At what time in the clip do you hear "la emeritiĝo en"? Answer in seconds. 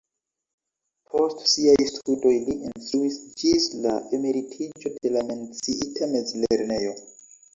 3.85-5.15